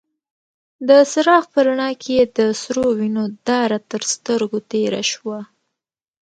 [0.87, 5.39] د څراغ په رڼا کې يې د سرو وينو داره تر سترګو تېره شوه.